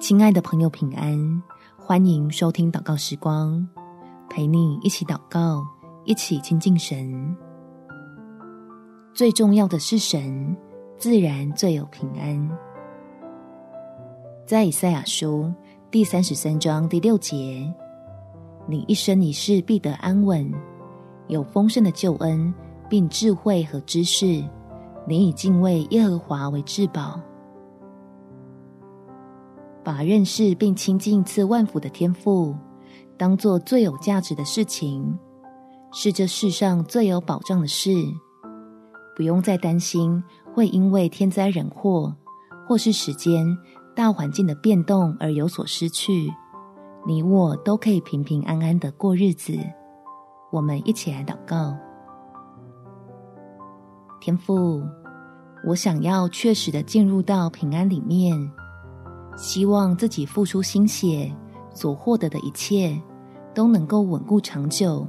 [0.00, 1.42] 亲爱的朋友，平安！
[1.76, 3.66] 欢迎收听祷告时光，
[4.30, 5.66] 陪你一起祷告，
[6.04, 7.36] 一起亲近神。
[9.12, 10.56] 最重要的是神，
[10.96, 12.48] 自然最有平安。
[14.46, 15.52] 在以赛亚书
[15.90, 17.68] 第三十三章第六节，
[18.68, 20.48] 你一生一世必得安稳，
[21.26, 22.54] 有丰盛的救恩，
[22.88, 24.44] 并智慧和知识。
[25.08, 27.20] 你以敬畏耶和华为至宝。
[29.88, 32.54] 把认识并亲近赐万福的天赋，
[33.16, 35.18] 当做最有价值的事情，
[35.94, 37.90] 是这世上最有保障的事。
[39.16, 42.14] 不用再担心会因为天灾人祸，
[42.68, 43.46] 或是时间、
[43.96, 46.30] 大环境的变动而有所失去。
[47.06, 49.58] 你我都可以平平安安的过日子。
[50.52, 51.74] 我们一起来祷告：
[54.20, 54.82] 天父，
[55.66, 58.36] 我想要确实的进入到平安里面。
[59.38, 61.32] 希望自己付出心血
[61.72, 63.00] 所获得的一切，
[63.54, 65.06] 都能够稳固长久，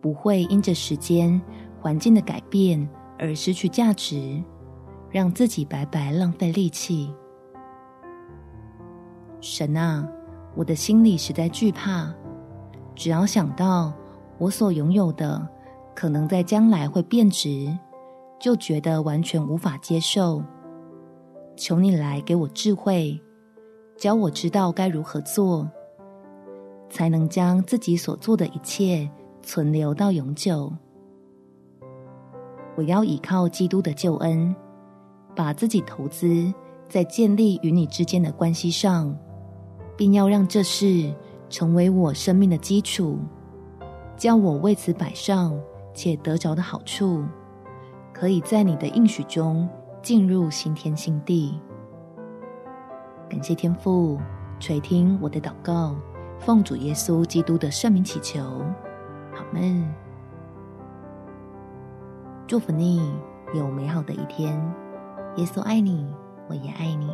[0.00, 1.40] 不会因着时间、
[1.80, 2.86] 环境的改变
[3.20, 4.42] 而失去价值，
[5.08, 7.14] 让自己白白浪费力气。
[9.40, 10.04] 神啊，
[10.56, 12.12] 我的心里实在惧怕，
[12.96, 13.92] 只要想到
[14.36, 15.48] 我所拥有的
[15.94, 17.72] 可能在将来会变值，
[18.40, 20.42] 就觉得完全无法接受。
[21.56, 23.20] 求你来给我智慧，
[23.96, 25.68] 教我知道该如何做，
[26.88, 29.08] 才能将自己所做的一切
[29.42, 30.72] 存留到永久。
[32.74, 34.54] 我要依靠基督的救恩，
[35.36, 36.52] 把自己投资
[36.88, 39.14] 在建立与你之间的关系上，
[39.96, 41.14] 并要让这事
[41.50, 43.18] 成为我生命的基础，
[44.16, 45.58] 叫我为此摆上
[45.92, 47.22] 且得着的好处，
[48.12, 49.68] 可以在你的应许中。
[50.02, 51.60] 进入新天新地，
[53.30, 54.18] 感谢天父
[54.58, 55.94] 垂听我的祷告，
[56.40, 58.42] 奉主耶稣基督的圣名祈求，
[59.32, 59.88] 好们。
[62.48, 63.14] 祝福你
[63.54, 64.60] 有美好的一天，
[65.36, 66.12] 耶稣爱你，
[66.48, 67.08] 我也爱你。